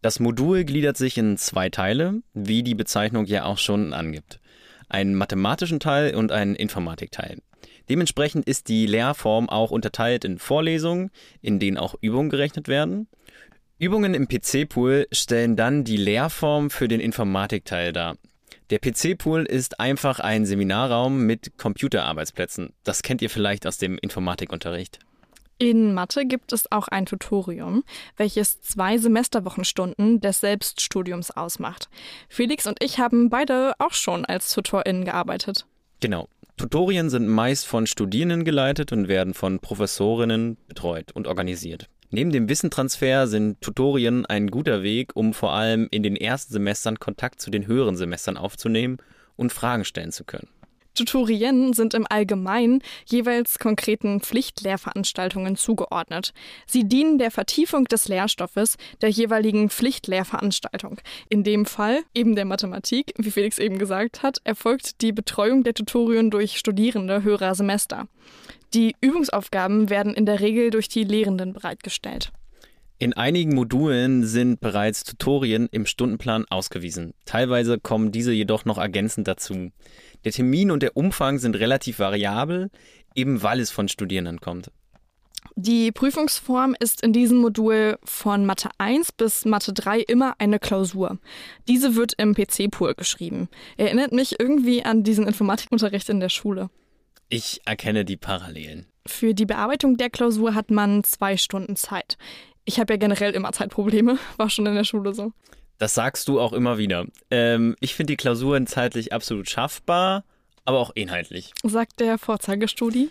Das 0.00 0.18
Modul 0.18 0.64
gliedert 0.64 0.96
sich 0.96 1.18
in 1.18 1.36
zwei 1.36 1.68
Teile, 1.68 2.22
wie 2.34 2.62
die 2.62 2.74
Bezeichnung 2.74 3.26
ja 3.26 3.44
auch 3.44 3.58
schon 3.58 3.92
angibt. 3.92 4.40
Einen 4.88 5.14
mathematischen 5.14 5.80
Teil 5.80 6.14
und 6.14 6.32
einen 6.32 6.56
Informatikteil. 6.56 7.38
Dementsprechend 7.88 8.46
ist 8.46 8.68
die 8.68 8.86
Lehrform 8.86 9.48
auch 9.48 9.70
unterteilt 9.70 10.24
in 10.24 10.38
Vorlesungen, 10.38 11.10
in 11.40 11.58
denen 11.58 11.76
auch 11.76 11.94
Übungen 12.00 12.30
gerechnet 12.30 12.68
werden, 12.68 13.08
Übungen 13.82 14.14
im 14.14 14.28
PC-Pool 14.28 15.08
stellen 15.10 15.56
dann 15.56 15.82
die 15.82 15.96
Lehrform 15.96 16.70
für 16.70 16.86
den 16.86 17.00
Informatikteil 17.00 17.92
dar. 17.92 18.16
Der 18.72 18.78
PC-Pool 18.78 19.44
ist 19.44 19.80
einfach 19.80 20.18
ein 20.18 20.46
Seminarraum 20.46 21.26
mit 21.26 21.58
Computerarbeitsplätzen. 21.58 22.72
Das 22.84 23.02
kennt 23.02 23.20
ihr 23.20 23.28
vielleicht 23.28 23.66
aus 23.66 23.76
dem 23.76 23.98
Informatikunterricht. 23.98 24.98
In 25.58 25.92
Mathe 25.92 26.24
gibt 26.24 26.54
es 26.54 26.72
auch 26.72 26.88
ein 26.88 27.04
Tutorium, 27.04 27.84
welches 28.16 28.62
zwei 28.62 28.96
Semesterwochenstunden 28.96 30.22
des 30.22 30.40
Selbststudiums 30.40 31.30
ausmacht. 31.32 31.90
Felix 32.30 32.66
und 32.66 32.82
ich 32.82 32.98
haben 32.98 33.28
beide 33.28 33.74
auch 33.78 33.92
schon 33.92 34.24
als 34.24 34.50
TutorInnen 34.54 35.04
gearbeitet. 35.04 35.66
Genau. 36.00 36.30
Tutorien 36.56 37.10
sind 37.10 37.28
meist 37.28 37.66
von 37.66 37.86
Studierenden 37.86 38.42
geleitet 38.42 38.90
und 38.90 39.06
werden 39.06 39.34
von 39.34 39.58
Professorinnen 39.58 40.56
betreut 40.66 41.12
und 41.12 41.26
organisiert. 41.26 41.90
Neben 42.14 42.30
dem 42.30 42.50
Wissentransfer 42.50 43.26
sind 43.26 43.62
Tutorien 43.62 44.26
ein 44.26 44.48
guter 44.48 44.82
Weg, 44.82 45.12
um 45.16 45.32
vor 45.32 45.54
allem 45.54 45.88
in 45.90 46.02
den 46.02 46.14
ersten 46.14 46.52
Semestern 46.52 46.98
Kontakt 46.98 47.40
zu 47.40 47.50
den 47.50 47.66
höheren 47.66 47.96
Semestern 47.96 48.36
aufzunehmen 48.36 48.98
und 49.36 49.50
Fragen 49.50 49.86
stellen 49.86 50.12
zu 50.12 50.24
können. 50.24 50.48
Tutorien 50.94 51.72
sind 51.72 51.94
im 51.94 52.06
Allgemeinen 52.08 52.82
jeweils 53.06 53.58
konkreten 53.58 54.20
Pflichtlehrveranstaltungen 54.20 55.56
zugeordnet. 55.56 56.32
Sie 56.66 56.84
dienen 56.84 57.18
der 57.18 57.30
Vertiefung 57.30 57.84
des 57.84 58.08
Lehrstoffes 58.08 58.76
der 59.00 59.08
jeweiligen 59.08 59.70
Pflichtlehrveranstaltung. 59.70 61.00
In 61.28 61.44
dem 61.44 61.64
Fall, 61.66 62.00
eben 62.14 62.36
der 62.36 62.44
Mathematik, 62.44 63.14
wie 63.16 63.30
Felix 63.30 63.58
eben 63.58 63.78
gesagt 63.78 64.22
hat, 64.22 64.38
erfolgt 64.44 65.00
die 65.00 65.12
Betreuung 65.12 65.62
der 65.62 65.74
Tutorien 65.74 66.30
durch 66.30 66.58
Studierende 66.58 67.22
höherer 67.22 67.54
Semester. 67.54 68.08
Die 68.74 68.94
Übungsaufgaben 69.00 69.90
werden 69.90 70.14
in 70.14 70.26
der 70.26 70.40
Regel 70.40 70.70
durch 70.70 70.88
die 70.88 71.04
Lehrenden 71.04 71.52
bereitgestellt. 71.52 72.32
In 73.02 73.14
einigen 73.14 73.56
Modulen 73.56 74.24
sind 74.24 74.60
bereits 74.60 75.02
Tutorien 75.02 75.68
im 75.72 75.86
Stundenplan 75.86 76.44
ausgewiesen. 76.48 77.14
Teilweise 77.24 77.80
kommen 77.80 78.12
diese 78.12 78.30
jedoch 78.30 78.64
noch 78.64 78.78
ergänzend 78.78 79.26
dazu. 79.26 79.72
Der 80.24 80.30
Termin 80.30 80.70
und 80.70 80.84
der 80.84 80.96
Umfang 80.96 81.40
sind 81.40 81.56
relativ 81.56 81.98
variabel, 81.98 82.70
eben 83.16 83.42
weil 83.42 83.58
es 83.58 83.72
von 83.72 83.88
Studierenden 83.88 84.40
kommt. 84.40 84.70
Die 85.56 85.90
Prüfungsform 85.90 86.76
ist 86.78 87.02
in 87.02 87.12
diesem 87.12 87.38
Modul 87.38 87.98
von 88.04 88.46
Mathe 88.46 88.68
1 88.78 89.10
bis 89.10 89.46
Mathe 89.46 89.72
3 89.72 90.02
immer 90.02 90.36
eine 90.38 90.60
Klausur. 90.60 91.18
Diese 91.66 91.96
wird 91.96 92.12
im 92.18 92.36
PC-Pool 92.36 92.94
geschrieben. 92.94 93.48
Erinnert 93.76 94.12
mich 94.12 94.38
irgendwie 94.38 94.84
an 94.84 95.02
diesen 95.02 95.26
Informatikunterricht 95.26 96.08
in 96.08 96.20
der 96.20 96.28
Schule. 96.28 96.70
Ich 97.28 97.62
erkenne 97.64 98.04
die 98.04 98.16
Parallelen. 98.16 98.86
Für 99.06 99.34
die 99.34 99.46
Bearbeitung 99.46 99.96
der 99.96 100.10
Klausur 100.10 100.54
hat 100.54 100.70
man 100.70 101.02
zwei 101.02 101.36
Stunden 101.36 101.74
Zeit. 101.74 102.16
Ich 102.64 102.78
habe 102.78 102.92
ja 102.92 102.96
generell 102.96 103.32
immer 103.32 103.52
Zeitprobleme, 103.52 104.18
war 104.36 104.50
schon 104.50 104.66
in 104.66 104.74
der 104.74 104.84
Schule 104.84 105.14
so. 105.14 105.32
Das 105.78 105.94
sagst 105.94 106.28
du 106.28 106.38
auch 106.40 106.52
immer 106.52 106.78
wieder. 106.78 107.06
Ähm, 107.30 107.76
ich 107.80 107.94
finde 107.94 108.12
die 108.12 108.16
Klausuren 108.16 108.66
zeitlich 108.66 109.12
absolut 109.12 109.50
schaffbar, 109.50 110.24
aber 110.64 110.78
auch 110.78 110.92
inhaltlich. 110.94 111.52
Sagt 111.64 111.98
der 111.98 112.18
Vorzeigestudi. 112.18 113.10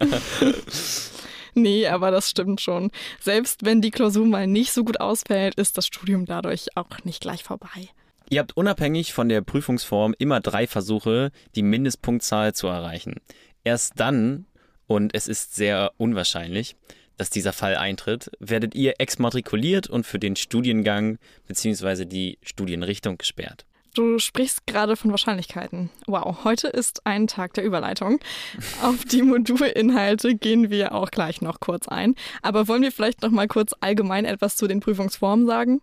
nee, 1.54 1.86
aber 1.86 2.10
das 2.10 2.30
stimmt 2.30 2.62
schon. 2.62 2.90
Selbst 3.20 3.64
wenn 3.66 3.82
die 3.82 3.90
Klausur 3.90 4.24
mal 4.24 4.46
nicht 4.46 4.72
so 4.72 4.84
gut 4.84 5.00
ausfällt, 5.00 5.56
ist 5.56 5.76
das 5.76 5.86
Studium 5.86 6.24
dadurch 6.24 6.68
auch 6.76 7.04
nicht 7.04 7.20
gleich 7.20 7.44
vorbei. 7.44 7.90
Ihr 8.30 8.40
habt 8.40 8.56
unabhängig 8.56 9.12
von 9.12 9.28
der 9.28 9.42
Prüfungsform 9.42 10.14
immer 10.18 10.40
drei 10.40 10.66
Versuche, 10.66 11.30
die 11.54 11.62
Mindestpunktzahl 11.62 12.54
zu 12.54 12.68
erreichen. 12.68 13.16
Erst 13.64 14.00
dann, 14.00 14.46
und 14.86 15.14
es 15.14 15.28
ist 15.28 15.54
sehr 15.54 15.92
unwahrscheinlich, 15.98 16.76
dass 17.16 17.30
dieser 17.30 17.52
Fall 17.52 17.76
eintritt, 17.76 18.30
werdet 18.40 18.74
ihr 18.74 18.94
exmatrikuliert 18.98 19.88
und 19.88 20.06
für 20.06 20.18
den 20.18 20.36
Studiengang 20.36 21.18
bzw. 21.46 22.04
die 22.04 22.38
Studienrichtung 22.42 23.18
gesperrt. 23.18 23.64
Du 23.94 24.18
sprichst 24.18 24.66
gerade 24.66 24.96
von 24.96 25.10
Wahrscheinlichkeiten. 25.10 25.90
Wow, 26.06 26.44
heute 26.44 26.68
ist 26.68 27.04
ein 27.04 27.26
Tag 27.26 27.52
der 27.54 27.64
Überleitung. 27.64 28.20
Auf 28.82 29.04
die 29.04 29.22
Modulinhalte 29.22 30.34
gehen 30.34 30.70
wir 30.70 30.94
auch 30.94 31.10
gleich 31.10 31.42
noch 31.42 31.60
kurz 31.60 31.88
ein. 31.88 32.14
Aber 32.40 32.68
wollen 32.68 32.82
wir 32.82 32.92
vielleicht 32.92 33.20
noch 33.20 33.30
mal 33.30 33.48
kurz 33.48 33.74
allgemein 33.80 34.24
etwas 34.24 34.56
zu 34.56 34.66
den 34.66 34.80
Prüfungsformen 34.80 35.46
sagen? 35.46 35.82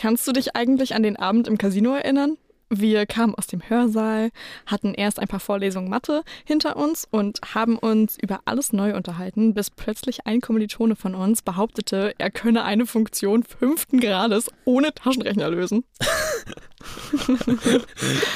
Kannst 0.05 0.29
du 0.29 0.33
dich 0.33 0.55
eigentlich 0.55 0.95
an 0.95 1.03
den 1.03 1.17
Abend 1.17 1.49
im 1.49 1.57
Casino 1.57 1.95
erinnern? 1.95 2.37
Wir 2.69 3.07
kamen 3.07 3.35
aus 3.35 3.47
dem 3.47 3.67
Hörsaal, 3.67 4.33
hatten 4.67 4.93
erst 4.93 5.19
ein 5.19 5.29
paar 5.29 5.41
Vorlesungen 5.41 5.89
Mathe 5.89 6.25
hinter 6.45 6.77
uns 6.77 7.09
und 7.11 7.41
haben 7.55 7.79
uns 7.79 8.19
über 8.21 8.41
alles 8.45 8.75
neu 8.75 8.95
unterhalten, 8.97 9.55
bis 9.55 9.71
plötzlich 9.71 10.27
ein 10.27 10.43
Kommilitone 10.43 10.95
von 10.95 11.15
uns 11.15 11.41
behauptete, 11.41 12.13
er 12.19 12.31
könne 12.31 12.65
eine 12.65 12.85
Funktion 12.85 13.45
fünften 13.45 13.99
Grades 13.99 14.51
ohne 14.67 14.93
Taschenrechner 14.93 15.49
lösen. 15.49 15.85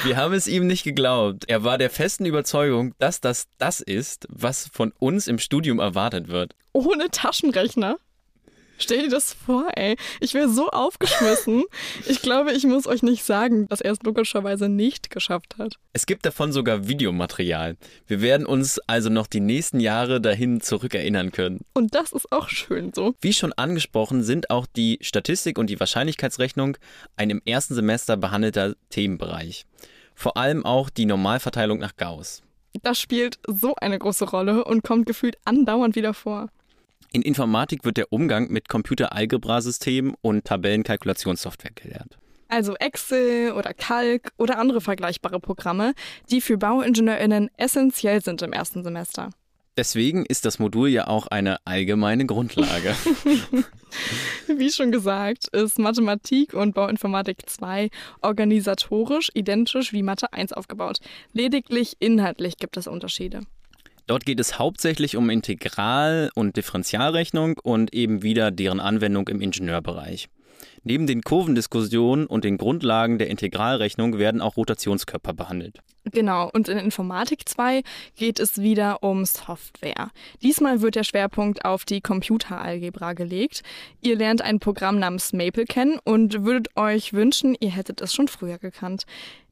Wir 0.03 0.17
haben 0.17 0.33
es 0.33 0.47
ihm 0.47 0.65
nicht 0.65 0.83
geglaubt. 0.83 1.45
Er 1.47 1.63
war 1.63 1.77
der 1.77 1.91
festen 1.91 2.25
Überzeugung, 2.25 2.95
dass 2.97 3.21
das 3.21 3.45
das 3.59 3.79
ist, 3.79 4.25
was 4.27 4.67
von 4.73 4.91
uns 4.97 5.27
im 5.27 5.37
Studium 5.37 5.77
erwartet 5.77 6.29
wird. 6.29 6.55
Ohne 6.73 7.11
Taschenrechner? 7.11 7.97
Stell 8.79 9.03
dir 9.03 9.09
das 9.09 9.33
vor, 9.33 9.67
ey. 9.75 9.97
Ich 10.21 10.33
wäre 10.33 10.49
so 10.49 10.69
aufgeschmissen. 10.69 11.63
Ich 12.07 12.21
glaube, 12.21 12.53
ich 12.53 12.63
muss 12.63 12.87
euch 12.87 13.03
nicht 13.03 13.23
sagen, 13.23 13.67
dass 13.67 13.81
er 13.81 13.91
es 13.91 14.01
logischerweise 14.03 14.69
nicht 14.69 15.09
geschafft 15.09 15.57
hat. 15.57 15.75
Es 15.93 16.05
gibt 16.05 16.25
davon 16.25 16.51
sogar 16.51 16.87
Videomaterial. 16.87 17.75
Wir 18.07 18.21
werden 18.21 18.45
uns 18.45 18.79
also 18.87 19.09
noch 19.09 19.27
die 19.27 19.41
nächsten 19.41 19.79
Jahre 19.79 20.21
dahin 20.21 20.61
zurückerinnern 20.61 21.31
können. 21.31 21.61
Und 21.73 21.93
das 21.93 22.13
ist 22.13 22.31
auch 22.31 22.47
schön 22.49 22.93
so. 22.93 23.15
Wie 23.21 23.33
schon 23.33 23.53
angesprochen, 23.53 24.23
sind 24.23 24.49
auch 24.49 24.65
die 24.65 24.97
Statistik 25.01 25.57
und 25.57 25.69
die 25.69 25.79
Wahrscheinlichkeitsrechnung 25.79 26.77
ein 27.17 27.29
im 27.29 27.41
ersten 27.45 27.75
Semester 27.75 28.17
behandelter 28.17 28.75
Themenbereich. 28.89 29.65
Vor 30.15 30.37
allem 30.37 30.65
auch 30.65 30.89
die 30.89 31.05
Normalverteilung 31.05 31.79
nach 31.79 31.95
Gauss. 31.97 32.41
Das 32.81 32.99
spielt 32.99 33.39
so 33.47 33.75
eine 33.75 33.97
große 33.99 34.29
Rolle 34.29 34.63
und 34.63 34.83
kommt 34.83 35.05
gefühlt 35.05 35.37
andauernd 35.43 35.95
wieder 35.95 36.13
vor. 36.13 36.49
In 37.11 37.21
Informatik 37.21 37.85
wird 37.85 37.97
der 37.97 38.13
Umgang 38.13 38.51
mit 38.51 38.69
Computeralgebra-Systemen 38.69 40.13
und 40.21 40.45
Tabellenkalkulationssoftware 40.45 41.71
gelehrt. 41.73 42.17
Also 42.47 42.75
Excel 42.75 43.51
oder 43.51 43.73
Calc 43.73 44.31
oder 44.37 44.57
andere 44.57 44.81
vergleichbare 44.81 45.39
Programme, 45.39 45.93
die 46.31 46.41
für 46.41 46.57
BauingenieurInnen 46.57 47.49
essentiell 47.57 48.21
sind 48.21 48.41
im 48.41 48.53
ersten 48.53 48.83
Semester. 48.83 49.29
Deswegen 49.77 50.25
ist 50.25 50.45
das 50.45 50.59
Modul 50.59 50.89
ja 50.89 51.07
auch 51.07 51.27
eine 51.27 51.65
allgemeine 51.65 52.25
Grundlage. 52.25 52.95
Wie 54.47 54.71
schon 54.71 54.91
gesagt, 54.91 55.47
ist 55.49 55.79
Mathematik 55.79 56.53
und 56.53 56.73
Bauinformatik 56.73 57.49
2 57.49 57.89
organisatorisch 58.21 59.29
identisch 59.33 59.93
wie 59.93 60.03
Mathe 60.03 60.33
1 60.33 60.53
aufgebaut. 60.53 60.97
Lediglich 61.33 61.95
inhaltlich 61.99 62.57
gibt 62.57 62.77
es 62.77 62.87
Unterschiede. 62.87 63.41
Dort 64.09 64.25
geht 64.25 64.39
es 64.39 64.57
hauptsächlich 64.57 65.17
um 65.17 65.29
Integral- 65.29 66.31
und 66.33 66.57
Differentialrechnung 66.57 67.59
und 67.61 67.93
eben 67.93 68.23
wieder 68.23 68.49
deren 68.49 68.79
Anwendung 68.79 69.27
im 69.27 69.39
Ingenieurbereich. 69.39 70.29
Neben 70.83 71.05
den 71.05 71.21
Kurvendiskussionen 71.21 72.25
und 72.25 72.43
den 72.43 72.57
Grundlagen 72.57 73.19
der 73.19 73.27
Integralrechnung 73.27 74.17
werden 74.17 74.41
auch 74.41 74.57
Rotationskörper 74.57 75.33
behandelt. 75.33 75.77
Genau, 76.05 76.49
und 76.51 76.69
in 76.69 76.79
Informatik 76.79 77.47
2 77.47 77.83
geht 78.15 78.39
es 78.39 78.57
wieder 78.59 79.03
um 79.03 79.25
Software. 79.25 80.09
Diesmal 80.41 80.81
wird 80.81 80.95
der 80.95 81.03
Schwerpunkt 81.03 81.63
auf 81.63 81.85
die 81.85 82.01
Computeralgebra 82.01 83.13
gelegt. 83.13 83.61
Ihr 84.01 84.15
lernt 84.15 84.41
ein 84.41 84.59
Programm 84.59 84.97
namens 84.97 85.33
Maple 85.33 85.65
kennen 85.65 85.99
und 86.03 86.45
würdet 86.45 86.75
euch 86.75 87.13
wünschen, 87.13 87.55
ihr 87.59 87.69
hättet 87.69 88.01
es 88.01 88.15
schon 88.15 88.27
früher 88.27 88.57
gekannt. 88.57 89.03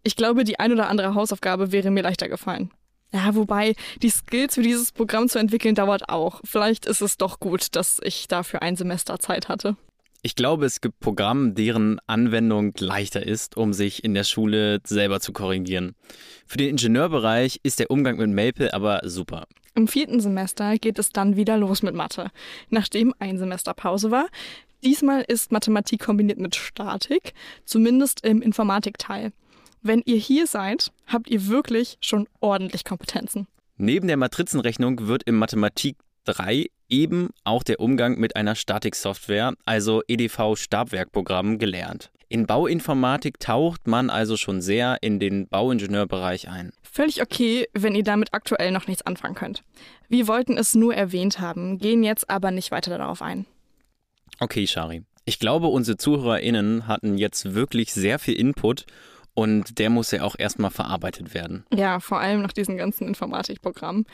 Ich 0.02 0.16
glaube, 0.16 0.44
die 0.46 0.60
ein 0.60 0.72
oder 0.72 0.90
andere 0.90 1.14
Hausaufgabe 1.14 1.72
wäre 1.72 1.92
mir 1.92 2.02
leichter 2.02 2.28
gefallen. 2.28 2.72
Ja, 3.14 3.36
wobei 3.36 3.76
die 4.02 4.10
Skills 4.10 4.56
für 4.56 4.62
dieses 4.62 4.92
Programm 4.92 5.30
zu 5.30 5.40
entwickeln 5.40 5.76
dauert 5.76 6.10
auch. 6.10 6.42
Vielleicht 6.44 6.86
ist 6.86 7.02
es 7.02 7.18
doch 7.18 7.40
gut, 7.40 7.76
dass 7.76 8.00
ich 8.04 8.28
dafür 8.28 8.62
ein 8.62 8.76
Semester 8.76 9.20
Zeit 9.20 9.48
hatte. 9.48 9.78
Ich 10.24 10.36
glaube, 10.36 10.66
es 10.66 10.82
gibt 10.82 11.00
Programme, 11.00 11.54
deren 11.54 12.00
Anwendung 12.08 12.74
leichter 12.80 13.26
ist, 13.26 13.56
um 13.56 13.72
sich 13.72 14.04
in 14.04 14.14
der 14.14 14.24
Schule 14.24 14.80
selber 14.84 15.22
zu 15.22 15.32
korrigieren. 15.32 15.96
Für 16.46 16.58
den 16.58 16.70
Ingenieurbereich 16.70 17.60
ist 17.64 17.80
der 17.80 17.92
Umgang 17.92 18.18
mit 18.18 18.30
Maple 18.30 18.74
aber 18.74 19.02
super. 19.06 19.46
Im 19.76 19.88
vierten 19.88 20.20
Semester 20.20 20.78
geht 20.80 20.98
es 20.98 21.12
dann 21.12 21.38
wieder 21.38 21.56
los 21.56 21.84
mit 21.84 21.94
Mathe, 21.94 22.32
nachdem 22.70 23.14
ein 23.20 23.38
Semester 23.38 23.74
Pause 23.74 24.10
war. 24.10 24.28
Diesmal 24.84 25.24
ist 25.28 25.52
Mathematik 25.52 26.02
kombiniert 26.02 26.40
mit 26.40 26.56
Statik, 26.56 27.34
zumindest 27.64 28.26
im 28.26 28.42
Informatikteil. 28.42 29.32
Wenn 29.82 30.02
ihr 30.06 30.18
hier 30.18 30.48
seid, 30.48 30.92
habt 31.08 31.30
ihr 31.30 31.48
wirklich 31.48 31.98
schon 32.02 32.28
ordentlich 32.40 32.84
Kompetenzen. 32.84 33.48
Neben 33.78 34.08
der 34.08 34.18
Matrizenrechnung 34.18 35.08
wird 35.08 35.24
im 35.24 35.36
Mathematik 35.36 35.98
3 36.26 36.68
eben 36.90 37.30
auch 37.44 37.64
der 37.64 37.80
Umgang 37.80 38.18
mit 38.18 38.36
einer 38.36 38.56
Statiksoftware, 38.56 39.54
also 39.66 40.02
EDV-Stabwerkprogrammen, 40.08 41.60
gelernt. 41.60 42.12
In 42.30 42.46
Bauinformatik 42.46 43.40
taucht 43.40 43.88
man 43.88 44.10
also 44.10 44.36
schon 44.36 44.62
sehr 44.62 44.98
in 45.02 45.20
den 45.20 45.48
Bauingenieurbereich 45.48 46.50
ein. 46.50 46.74
Völlig 46.84 47.22
okay, 47.22 47.68
wenn 47.74 47.96
ihr 47.96 48.04
damit 48.04 48.34
aktuell 48.34 48.72
noch 48.72 48.88
nichts 48.88 49.06
anfangen 49.06 49.36
könnt. 49.36 49.64
Wir 50.10 50.28
wollten 50.28 50.58
es 50.58 50.76
nur 50.76 50.94
erwähnt 50.94 51.40
haben, 51.40 51.78
gehen 51.78 52.04
jetzt 52.04 52.30
aber 52.30 52.52
nicht 52.52 52.72
weiter 52.72 52.98
darauf 52.98 53.22
ein. 53.22 53.46
Okay, 54.40 54.68
Shari. 54.68 55.04
Ich 55.24 55.40
glaube, 55.40 55.68
unsere 55.68 55.98
ZuhörerInnen 55.98 56.88
hatten 56.88 57.18
jetzt 57.18 57.54
wirklich 57.54 57.94
sehr 57.94 58.20
viel 58.20 58.36
Input 58.36 58.86
und 59.38 59.78
der 59.78 59.92
muss 59.92 60.10
ja 60.10 60.24
auch 60.24 60.34
erstmal 60.36 60.72
verarbeitet 60.72 61.36
werden. 61.36 61.64
Ja, 61.72 62.00
vor 62.00 62.20
allem 62.20 62.42
nach 62.42 62.54
diesen 62.54 62.76
ganzen 62.76 63.08
Informatikprogrammen. 63.08 64.08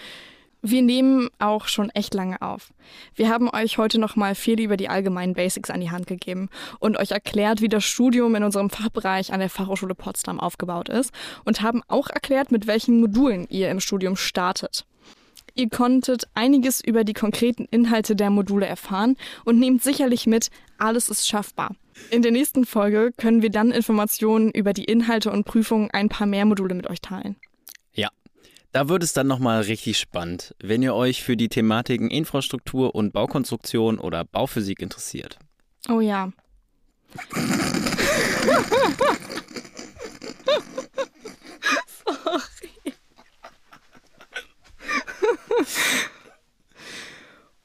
Wir 0.62 0.82
nehmen 0.82 1.30
auch 1.40 1.68
schon 1.70 1.90
echt 1.92 2.14
lange 2.14 2.42
auf. 2.42 2.74
Wir 3.16 3.30
haben 3.30 3.50
euch 3.50 3.78
heute 3.78 4.00
noch 4.00 4.18
mal 4.18 4.36
viel 4.36 4.60
über 4.60 4.76
die 4.76 4.90
allgemeinen 4.90 5.34
Basics 5.34 5.70
an 5.70 5.80
die 5.80 5.92
Hand 5.92 6.08
gegeben 6.08 6.50
und 6.80 6.98
euch 6.98 7.12
erklärt, 7.12 7.62
wie 7.62 7.70
das 7.70 7.86
Studium 7.86 8.36
in 8.36 8.44
unserem 8.44 8.70
Fachbereich 8.70 9.32
an 9.32 9.40
der 9.40 9.50
Fachhochschule 9.50 9.96
Potsdam 9.96 10.42
aufgebaut 10.42 10.90
ist 10.90 11.14
und 11.46 11.62
haben 11.62 11.84
auch 11.88 12.10
erklärt, 12.10 12.52
mit 12.52 12.68
welchen 12.68 13.00
Modulen 13.00 13.48
ihr 13.50 13.72
im 13.72 13.80
Studium 13.80 14.18
startet. 14.18 14.86
Ihr 15.56 15.70
konntet 15.70 16.28
einiges 16.34 16.82
über 16.84 17.06
die 17.06 17.14
konkreten 17.14 17.66
Inhalte 17.72 18.18
der 18.18 18.30
Module 18.30 18.66
erfahren 18.66 19.16
und 19.46 19.58
nehmt 19.58 19.84
sicherlich 19.84 20.28
mit, 20.28 20.50
alles 20.78 21.08
ist 21.08 21.30
schaffbar. 21.30 21.76
In 22.10 22.22
der 22.22 22.32
nächsten 22.32 22.66
Folge 22.66 23.12
können 23.18 23.42
wir 23.42 23.50
dann 23.50 23.72
Informationen 23.72 24.52
über 24.52 24.74
die 24.74 24.86
Inhalte 24.86 25.32
und 25.32 25.46
Prüfungen 25.46 25.90
ein 25.92 26.10
paar 26.10 26.28
mehr 26.28 26.46
Module 26.46 26.76
mit 26.76 26.90
euch 26.90 27.02
teilen. 27.02 27.36
Ja, 27.94 28.10
da 28.72 28.90
wird 28.90 29.04
es 29.04 29.14
dann 29.14 29.28
nochmal 29.28 29.62
richtig 29.62 29.98
spannend, 29.98 30.56
wenn 30.62 30.84
ihr 30.84 30.96
euch 30.96 31.24
für 31.24 31.38
die 31.38 31.50
Thematiken 31.50 32.10
Infrastruktur 32.10 32.96
und 32.96 33.14
Baukonstruktion 33.14 34.00
oder 34.00 34.26
Bauphysik 34.26 34.82
interessiert. 34.82 35.38
Oh 35.90 36.00
ja. 36.00 36.32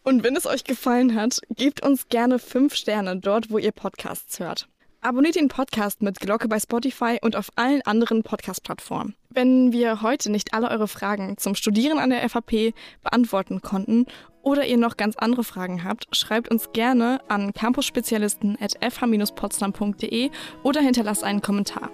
Und 0.08 0.24
wenn 0.24 0.34
es 0.36 0.46
euch 0.46 0.64
gefallen 0.64 1.14
hat, 1.14 1.42
gebt 1.54 1.84
uns 1.84 2.08
gerne 2.08 2.38
fünf 2.38 2.74
Sterne 2.74 3.18
dort, 3.18 3.50
wo 3.50 3.58
ihr 3.58 3.72
Podcasts 3.72 4.40
hört. 4.40 4.66
Abonniert 5.02 5.34
den 5.34 5.48
Podcast 5.48 6.00
mit 6.00 6.18
Glocke 6.18 6.48
bei 6.48 6.58
Spotify 6.58 7.18
und 7.20 7.36
auf 7.36 7.50
allen 7.56 7.82
anderen 7.82 8.22
Podcast-Plattformen. 8.22 9.14
Wenn 9.28 9.70
wir 9.70 10.00
heute 10.00 10.32
nicht 10.32 10.54
alle 10.54 10.70
eure 10.70 10.88
Fragen 10.88 11.36
zum 11.36 11.54
Studieren 11.54 11.98
an 11.98 12.08
der 12.08 12.26
FAP 12.26 12.72
beantworten 13.02 13.60
konnten 13.60 14.06
oder 14.40 14.64
ihr 14.64 14.78
noch 14.78 14.96
ganz 14.96 15.16
andere 15.16 15.44
Fragen 15.44 15.84
habt, 15.84 16.06
schreibt 16.16 16.50
uns 16.50 16.72
gerne 16.72 17.20
an 17.28 17.52
campusspezialisten.fh-potsdam.de 17.52 20.30
oder 20.62 20.80
hinterlasst 20.80 21.22
einen 21.22 21.42
Kommentar. 21.42 21.90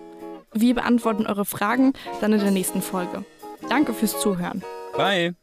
Wir 0.52 0.76
beantworten 0.76 1.26
eure 1.26 1.44
Fragen 1.44 1.94
dann 2.20 2.32
in 2.32 2.38
der 2.38 2.52
nächsten 2.52 2.80
Folge. 2.80 3.24
Danke 3.68 3.92
fürs 3.92 4.20
Zuhören. 4.20 4.62
Bye! 4.96 5.34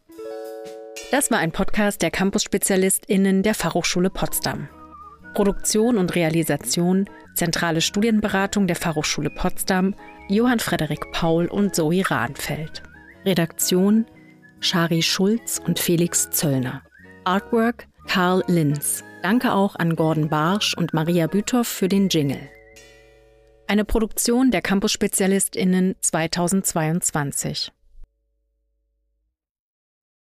Das 1.11 1.29
war 1.29 1.39
ein 1.39 1.51
Podcast 1.51 2.01
der 2.01 2.09
Campus-SpezialistInnen 2.09 3.43
der 3.43 3.53
Fachhochschule 3.53 4.09
Potsdam. 4.09 4.69
Produktion 5.33 5.97
und 5.97 6.15
Realisation, 6.15 7.09
zentrale 7.35 7.81
Studienberatung 7.81 8.65
der 8.65 8.77
Fachhochschule 8.77 9.29
Potsdam, 9.29 9.93
Johann 10.29 10.59
Frederik 10.59 11.11
Paul 11.11 11.47
und 11.47 11.75
Zoe 11.75 12.09
Rahnfeld. 12.09 12.81
Redaktion 13.25 14.05
Shari 14.61 15.01
Schulz 15.01 15.59
und 15.59 15.79
Felix 15.79 16.29
Zöllner. 16.29 16.81
Artwork 17.25 17.87
Karl 18.07 18.41
Linz. 18.47 19.03
Danke 19.21 19.51
auch 19.51 19.75
an 19.75 19.97
Gordon 19.97 20.29
Barsch 20.29 20.73
und 20.77 20.93
Maria 20.93 21.27
Büthoff 21.27 21.67
für 21.67 21.89
den 21.89 22.07
Jingle. 22.07 22.49
Eine 23.67 23.83
Produktion 23.83 24.49
der 24.49 24.61
Campus-SpezialistInnen 24.61 25.95
2022. 25.99 27.73